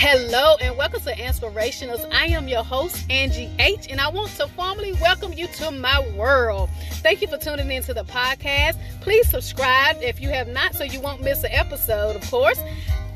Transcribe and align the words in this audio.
Hello 0.00 0.54
and 0.60 0.76
welcome 0.76 1.00
to 1.00 1.12
Inspirationals. 1.12 2.08
I 2.14 2.26
am 2.26 2.46
your 2.46 2.62
host, 2.62 3.04
Angie 3.10 3.50
H, 3.58 3.88
and 3.90 4.00
I 4.00 4.08
want 4.08 4.30
to 4.36 4.46
formally 4.46 4.92
welcome 4.92 5.32
you 5.32 5.48
to 5.48 5.72
my 5.72 6.08
world. 6.10 6.70
Thank 7.02 7.20
you 7.20 7.26
for 7.26 7.36
tuning 7.36 7.68
in 7.68 7.82
to 7.82 7.94
the 7.94 8.04
podcast. 8.04 8.78
Please 9.00 9.28
subscribe 9.28 9.96
if 10.00 10.20
you 10.20 10.28
have 10.28 10.46
not, 10.46 10.76
so 10.76 10.84
you 10.84 11.00
won't 11.00 11.20
miss 11.24 11.42
an 11.42 11.50
episode, 11.50 12.14
of 12.14 12.22
course. 12.30 12.60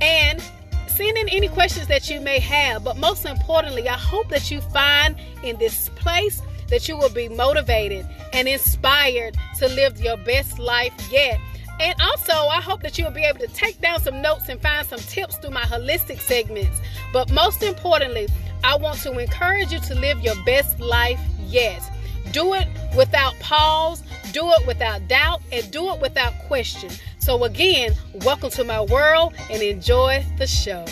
And 0.00 0.42
send 0.88 1.16
in 1.16 1.28
any 1.28 1.46
questions 1.46 1.86
that 1.86 2.10
you 2.10 2.20
may 2.20 2.40
have. 2.40 2.82
But 2.82 2.96
most 2.96 3.26
importantly, 3.26 3.88
I 3.88 3.96
hope 3.96 4.28
that 4.30 4.50
you 4.50 4.60
find 4.60 5.14
in 5.44 5.58
this 5.58 5.88
place 5.90 6.42
that 6.66 6.88
you 6.88 6.96
will 6.96 7.10
be 7.10 7.28
motivated 7.28 8.08
and 8.32 8.48
inspired 8.48 9.36
to 9.58 9.68
live 9.68 10.00
your 10.00 10.16
best 10.16 10.58
life 10.58 10.94
yet. 11.12 11.38
And 11.80 12.00
also, 12.00 12.32
I 12.32 12.60
hope 12.60 12.82
that 12.82 12.98
you'll 12.98 13.10
be 13.10 13.24
able 13.24 13.40
to 13.40 13.48
take 13.48 13.80
down 13.80 14.00
some 14.00 14.22
notes 14.22 14.48
and 14.48 14.60
find 14.60 14.86
some 14.86 15.00
tips 15.00 15.36
through 15.36 15.50
my 15.50 15.62
holistic 15.62 16.20
segments. 16.20 16.80
But 17.12 17.30
most 17.32 17.62
importantly, 17.62 18.28
I 18.64 18.76
want 18.76 19.00
to 19.00 19.18
encourage 19.18 19.72
you 19.72 19.80
to 19.80 19.94
live 19.94 20.20
your 20.20 20.36
best 20.44 20.78
life 20.78 21.20
yet. 21.46 21.82
Do 22.30 22.54
it 22.54 22.68
without 22.96 23.34
pause, 23.40 24.02
do 24.32 24.50
it 24.52 24.66
without 24.66 25.06
doubt, 25.08 25.42
and 25.50 25.70
do 25.70 25.92
it 25.92 26.00
without 26.00 26.32
question. 26.46 26.90
So, 27.18 27.44
again, 27.44 27.94
welcome 28.24 28.50
to 28.50 28.64
my 28.64 28.80
world 28.80 29.34
and 29.50 29.62
enjoy 29.62 30.24
the 30.38 30.46
show. 30.46 30.84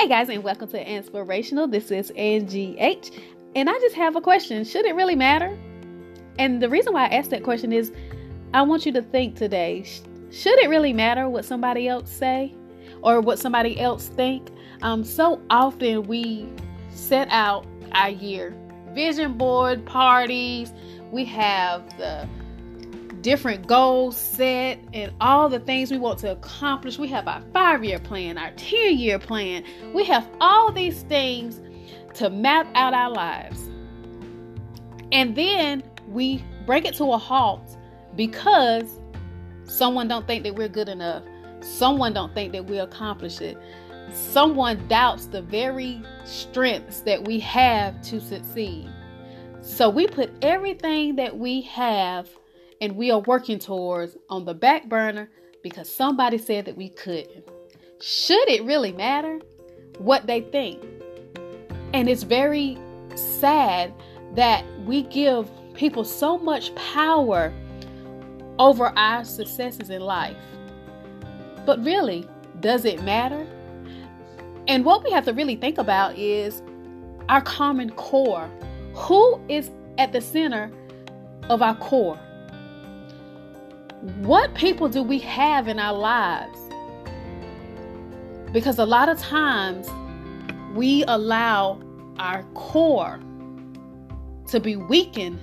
Hey 0.00 0.08
guys, 0.08 0.30
and 0.30 0.42
welcome 0.42 0.66
to 0.68 0.90
Inspirational. 0.90 1.68
This 1.68 1.90
is 1.90 2.10
Angie 2.12 2.74
H, 2.78 3.10
and 3.54 3.68
I 3.68 3.74
just 3.80 3.94
have 3.96 4.16
a 4.16 4.20
question. 4.22 4.64
Should 4.64 4.86
it 4.86 4.94
really 4.94 5.14
matter? 5.14 5.54
And 6.38 6.62
the 6.62 6.70
reason 6.70 6.94
why 6.94 7.04
I 7.04 7.08
asked 7.08 7.28
that 7.32 7.42
question 7.42 7.70
is 7.70 7.92
I 8.54 8.62
want 8.62 8.86
you 8.86 8.92
to 8.92 9.02
think 9.02 9.36
today 9.36 9.84
should 10.30 10.58
it 10.60 10.70
really 10.70 10.94
matter 10.94 11.28
what 11.28 11.44
somebody 11.44 11.86
else 11.86 12.10
say 12.10 12.54
or 13.02 13.20
what 13.20 13.38
somebody 13.38 13.78
else 13.78 14.08
think? 14.08 14.48
Um, 14.80 15.04
so 15.04 15.38
often 15.50 16.04
we 16.04 16.48
set 16.88 17.28
out 17.28 17.66
our 17.92 18.08
year 18.08 18.56
vision 18.94 19.34
board 19.36 19.84
parties, 19.84 20.72
we 21.12 21.26
have 21.26 21.86
the 21.98 22.26
different 23.22 23.66
goals 23.66 24.16
set 24.16 24.78
and 24.92 25.12
all 25.20 25.48
the 25.48 25.60
things 25.60 25.90
we 25.90 25.98
want 25.98 26.18
to 26.20 26.32
accomplish. 26.32 26.98
We 26.98 27.08
have 27.08 27.28
our 27.28 27.42
five 27.52 27.84
year 27.84 27.98
plan, 27.98 28.38
our 28.38 28.52
10 28.52 28.98
year 28.98 29.18
plan. 29.18 29.64
We 29.92 30.04
have 30.04 30.28
all 30.40 30.72
these 30.72 31.02
things 31.02 31.60
to 32.14 32.30
map 32.30 32.66
out 32.74 32.94
our 32.94 33.10
lives. 33.10 33.68
And 35.12 35.34
then 35.34 35.82
we 36.08 36.44
break 36.66 36.84
it 36.84 36.94
to 36.96 37.12
a 37.12 37.18
halt 37.18 37.76
because 38.16 39.00
someone 39.64 40.08
don't 40.08 40.26
think 40.26 40.44
that 40.44 40.54
we're 40.54 40.68
good 40.68 40.88
enough. 40.88 41.22
Someone 41.60 42.12
don't 42.12 42.34
think 42.34 42.52
that 42.52 42.66
we 42.66 42.78
accomplish 42.78 43.40
it. 43.40 43.58
Someone 44.12 44.86
doubts 44.88 45.26
the 45.26 45.42
very 45.42 46.02
strengths 46.24 47.00
that 47.02 47.24
we 47.26 47.38
have 47.40 48.00
to 48.02 48.20
succeed. 48.20 48.88
So 49.62 49.88
we 49.90 50.06
put 50.06 50.32
everything 50.42 51.16
that 51.16 51.36
we 51.36 51.62
have 51.62 52.28
and 52.80 52.96
we 52.96 53.10
are 53.10 53.20
working 53.20 53.58
towards 53.58 54.16
on 54.28 54.44
the 54.44 54.54
back 54.54 54.88
burner 54.88 55.30
because 55.62 55.92
somebody 55.92 56.38
said 56.38 56.64
that 56.64 56.76
we 56.76 56.88
couldn't. 56.88 57.48
Should 58.00 58.48
it 58.48 58.64
really 58.64 58.92
matter 58.92 59.40
what 59.98 60.26
they 60.26 60.40
think? 60.40 60.82
And 61.92 62.08
it's 62.08 62.22
very 62.22 62.78
sad 63.14 63.92
that 64.34 64.64
we 64.86 65.02
give 65.02 65.50
people 65.74 66.04
so 66.04 66.38
much 66.38 66.74
power 66.74 67.52
over 68.58 68.86
our 68.98 69.24
successes 69.24 69.90
in 69.90 70.00
life. 70.00 70.36
But 71.66 71.84
really, 71.84 72.26
does 72.60 72.84
it 72.84 73.02
matter? 73.02 73.46
And 74.66 74.84
what 74.84 75.04
we 75.04 75.10
have 75.10 75.24
to 75.26 75.32
really 75.32 75.56
think 75.56 75.78
about 75.78 76.16
is 76.16 76.62
our 77.28 77.40
common 77.42 77.90
core. 77.92 78.48
Who 78.94 79.40
is 79.48 79.70
at 79.98 80.12
the 80.12 80.20
center 80.20 80.70
of 81.48 81.60
our 81.62 81.74
core? 81.76 82.18
What 84.00 84.54
people 84.54 84.88
do 84.88 85.02
we 85.02 85.18
have 85.18 85.68
in 85.68 85.78
our 85.78 85.92
lives? 85.92 86.58
Because 88.52 88.78
a 88.78 88.86
lot 88.86 89.08
of 89.08 89.18
times 89.18 89.88
we 90.74 91.04
allow 91.04 91.80
our 92.18 92.42
core 92.54 93.20
to 94.48 94.58
be 94.58 94.76
weakened 94.76 95.38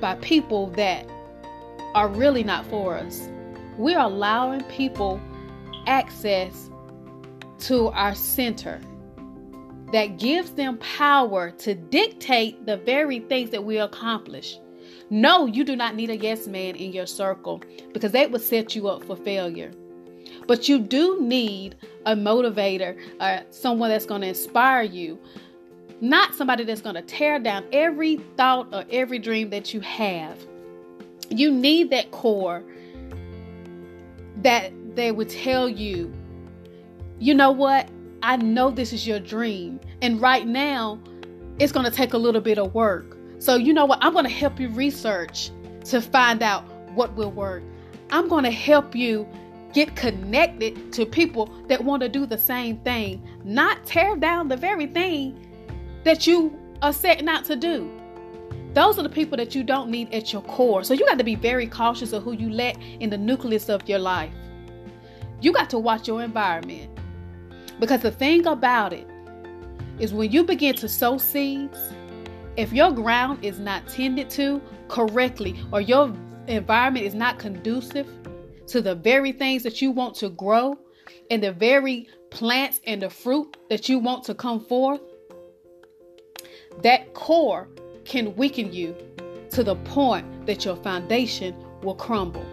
by 0.00 0.14
people 0.16 0.68
that 0.70 1.06
are 1.94 2.08
really 2.08 2.44
not 2.44 2.64
for 2.66 2.96
us. 2.96 3.28
We're 3.76 3.98
allowing 3.98 4.62
people 4.64 5.20
access 5.86 6.70
to 7.60 7.88
our 7.88 8.14
center 8.14 8.80
that 9.92 10.18
gives 10.18 10.52
them 10.52 10.78
power 10.78 11.50
to 11.50 11.74
dictate 11.74 12.64
the 12.64 12.76
very 12.78 13.20
things 13.20 13.50
that 13.50 13.64
we 13.64 13.78
accomplish. 13.78 14.58
No, 15.12 15.44
you 15.44 15.62
do 15.62 15.76
not 15.76 15.94
need 15.94 16.08
a 16.08 16.16
yes 16.16 16.46
man 16.46 16.74
in 16.74 16.94
your 16.94 17.04
circle 17.04 17.60
because 17.92 18.12
that 18.12 18.30
would 18.30 18.40
set 18.40 18.74
you 18.74 18.88
up 18.88 19.04
for 19.04 19.14
failure. 19.14 19.70
But 20.46 20.70
you 20.70 20.78
do 20.78 21.20
need 21.20 21.76
a 22.06 22.16
motivator 22.16 22.98
or 23.20 23.44
someone 23.50 23.90
that's 23.90 24.06
going 24.06 24.22
to 24.22 24.28
inspire 24.28 24.84
you, 24.84 25.18
not 26.00 26.34
somebody 26.34 26.64
that's 26.64 26.80
going 26.80 26.94
to 26.94 27.02
tear 27.02 27.38
down 27.38 27.66
every 27.74 28.16
thought 28.38 28.72
or 28.72 28.86
every 28.90 29.18
dream 29.18 29.50
that 29.50 29.74
you 29.74 29.80
have. 29.80 30.38
You 31.28 31.50
need 31.50 31.90
that 31.90 32.10
core 32.10 32.64
that 34.38 34.72
they 34.96 35.12
would 35.12 35.28
tell 35.28 35.68
you, 35.68 36.10
you 37.18 37.34
know 37.34 37.50
what? 37.50 37.86
I 38.22 38.36
know 38.36 38.70
this 38.70 38.94
is 38.94 39.06
your 39.06 39.20
dream. 39.20 39.78
And 40.00 40.22
right 40.22 40.46
now, 40.46 40.98
it's 41.58 41.70
going 41.70 41.84
to 41.84 41.92
take 41.92 42.14
a 42.14 42.18
little 42.18 42.40
bit 42.40 42.58
of 42.58 42.72
work. 42.72 43.18
So, 43.42 43.56
you 43.56 43.74
know 43.74 43.86
what? 43.86 43.98
I'm 44.02 44.12
going 44.12 44.24
to 44.24 44.30
help 44.30 44.60
you 44.60 44.68
research 44.68 45.50
to 45.86 46.00
find 46.00 46.44
out 46.44 46.62
what 46.94 47.16
will 47.16 47.32
work. 47.32 47.64
I'm 48.10 48.28
going 48.28 48.44
to 48.44 48.52
help 48.52 48.94
you 48.94 49.26
get 49.72 49.96
connected 49.96 50.92
to 50.92 51.04
people 51.04 51.46
that 51.66 51.82
want 51.82 52.02
to 52.02 52.08
do 52.08 52.24
the 52.24 52.38
same 52.38 52.78
thing, 52.82 53.20
not 53.42 53.84
tear 53.84 54.14
down 54.14 54.46
the 54.46 54.56
very 54.56 54.86
thing 54.86 55.44
that 56.04 56.24
you 56.24 56.56
are 56.82 56.92
setting 56.92 57.28
out 57.28 57.44
to 57.46 57.56
do. 57.56 57.90
Those 58.74 58.96
are 58.96 59.02
the 59.02 59.08
people 59.08 59.36
that 59.38 59.56
you 59.56 59.64
don't 59.64 59.90
need 59.90 60.14
at 60.14 60.32
your 60.32 60.42
core. 60.42 60.84
So 60.84 60.94
you 60.94 61.04
got 61.04 61.18
to 61.18 61.24
be 61.24 61.34
very 61.34 61.66
cautious 61.66 62.12
of 62.12 62.22
who 62.22 62.34
you 62.34 62.48
let 62.48 62.80
in 63.00 63.10
the 63.10 63.18
nucleus 63.18 63.68
of 63.68 63.88
your 63.88 63.98
life. 63.98 64.32
You 65.40 65.52
got 65.52 65.68
to 65.70 65.80
watch 65.80 66.06
your 66.06 66.22
environment. 66.22 66.96
Because 67.80 68.02
the 68.02 68.12
thing 68.12 68.46
about 68.46 68.92
it 68.92 69.08
is 69.98 70.14
when 70.14 70.30
you 70.30 70.44
begin 70.44 70.76
to 70.76 70.88
sow 70.88 71.18
seeds, 71.18 71.76
if 72.56 72.72
your 72.72 72.92
ground 72.92 73.44
is 73.44 73.58
not 73.58 73.88
tended 73.88 74.28
to 74.30 74.60
correctly 74.88 75.58
or 75.72 75.80
your 75.80 76.14
environment 76.48 77.06
is 77.06 77.14
not 77.14 77.38
conducive 77.38 78.06
to 78.66 78.80
the 78.80 78.94
very 78.94 79.32
things 79.32 79.62
that 79.62 79.80
you 79.80 79.90
want 79.90 80.14
to 80.14 80.28
grow 80.30 80.78
and 81.30 81.42
the 81.42 81.52
very 81.52 82.08
plants 82.30 82.80
and 82.86 83.02
the 83.02 83.10
fruit 83.10 83.56
that 83.68 83.88
you 83.88 83.98
want 83.98 84.24
to 84.24 84.34
come 84.34 84.60
forth, 84.60 85.00
that 86.82 87.12
core 87.14 87.68
can 88.04 88.34
weaken 88.36 88.72
you 88.72 88.94
to 89.50 89.62
the 89.62 89.76
point 89.76 90.46
that 90.46 90.64
your 90.64 90.76
foundation 90.76 91.54
will 91.82 91.94
crumble. 91.94 92.44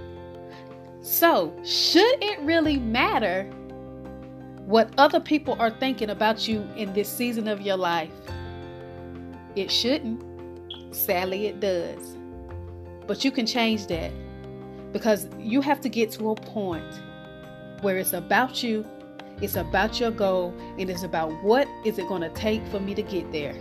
So, 1.01 1.57
should 1.63 2.21
it 2.21 2.39
really 2.41 2.77
matter 2.77 3.43
what 4.65 4.93
other 4.97 5.19
people 5.19 5.55
are 5.59 5.71
thinking 5.71 6.09
about 6.09 6.47
you 6.47 6.67
in 6.75 6.93
this 6.93 7.07
season 7.07 7.47
of 7.47 7.61
your 7.61 7.77
life? 7.77 8.11
It 9.55 9.71
shouldn't. 9.71 10.23
Sadly, 10.95 11.47
it 11.47 11.59
does. 11.59 12.17
But 13.07 13.23
you 13.25 13.31
can 13.31 13.45
change 13.45 13.87
that 13.87 14.11
because 14.91 15.27
you 15.39 15.61
have 15.61 15.81
to 15.81 15.89
get 15.89 16.11
to 16.11 16.31
a 16.31 16.35
point 16.35 17.01
where 17.81 17.97
it's 17.97 18.13
about 18.13 18.61
you, 18.63 18.85
it's 19.41 19.55
about 19.55 19.99
your 19.99 20.11
goal, 20.11 20.53
and 20.77 20.89
it's 20.89 21.03
about 21.03 21.31
what 21.43 21.67
is 21.85 21.97
it 21.97 22.07
going 22.07 22.21
to 22.21 22.29
take 22.29 22.65
for 22.67 22.79
me 22.79 22.93
to 22.95 23.01
get 23.01 23.31
there. 23.31 23.53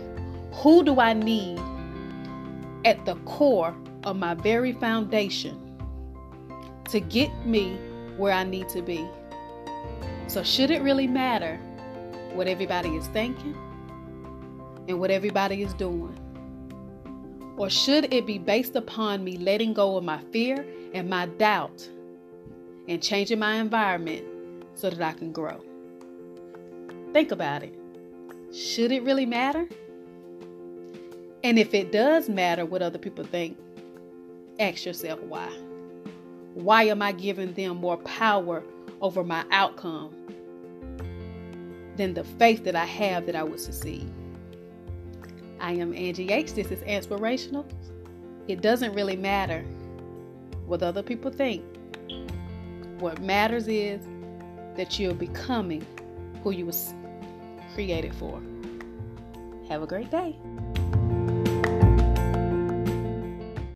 Who 0.53 0.83
do 0.83 0.99
I 0.99 1.13
need 1.13 1.59
at 2.85 3.05
the 3.05 3.15
core 3.25 3.75
of 4.03 4.17
my 4.17 4.33
very 4.33 4.73
foundation 4.73 5.57
to 6.89 6.99
get 6.99 7.29
me 7.45 7.77
where 8.17 8.33
I 8.33 8.43
need 8.43 8.69
to 8.69 8.81
be? 8.81 9.07
So, 10.27 10.43
should 10.43 10.69
it 10.69 10.81
really 10.81 11.07
matter 11.07 11.57
what 12.33 12.47
everybody 12.47 12.89
is 12.89 13.07
thinking? 13.07 13.55
And 14.89 14.99
what 14.99 15.11
everybody 15.11 15.61
is 15.61 15.73
doing? 15.75 16.17
Or 17.57 17.69
should 17.69 18.11
it 18.11 18.25
be 18.25 18.39
based 18.39 18.75
upon 18.75 19.23
me 19.23 19.37
letting 19.37 19.73
go 19.73 19.95
of 19.97 20.03
my 20.03 20.19
fear 20.31 20.65
and 20.93 21.09
my 21.09 21.27
doubt 21.27 21.87
and 22.87 23.01
changing 23.01 23.39
my 23.39 23.55
environment 23.55 24.25
so 24.73 24.89
that 24.89 25.01
I 25.01 25.11
can 25.11 25.31
grow? 25.31 25.63
Think 27.13 27.31
about 27.31 27.63
it. 27.63 27.75
Should 28.51 28.91
it 28.91 29.03
really 29.03 29.27
matter? 29.27 29.67
And 31.43 31.59
if 31.59 31.73
it 31.73 31.91
does 31.91 32.27
matter 32.27 32.65
what 32.65 32.81
other 32.81 32.97
people 32.97 33.23
think, 33.23 33.57
ask 34.59 34.85
yourself 34.85 35.21
why. 35.21 35.49
Why 36.55 36.83
am 36.83 37.01
I 37.01 37.11
giving 37.11 37.53
them 37.53 37.77
more 37.77 37.97
power 37.97 38.63
over 39.01 39.23
my 39.23 39.45
outcome 39.51 40.13
than 41.95 42.15
the 42.15 42.23
faith 42.23 42.63
that 42.63 42.75
I 42.75 42.85
have 42.85 43.27
that 43.27 43.35
I 43.35 43.43
would 43.43 43.59
succeed? 43.59 44.11
I 45.59 45.73
am 45.73 45.93
Angie 45.93 46.31
H. 46.31 46.53
This 46.53 46.71
is 46.71 46.81
Inspirational. 46.83 47.65
It 48.47 48.61
doesn't 48.61 48.93
really 48.93 49.17
matter 49.17 49.63
what 50.65 50.81
other 50.81 51.03
people 51.03 51.31
think. 51.31 51.63
What 52.99 53.21
matters 53.21 53.67
is 53.67 54.01
that 54.77 54.97
you're 54.99 55.13
becoming 55.13 55.85
who 56.43 56.51
you 56.51 56.65
was 56.65 56.93
created 57.73 58.15
for. 58.15 58.41
Have 59.67 59.83
a 59.83 59.87
great 59.87 60.09
day. 60.09 60.35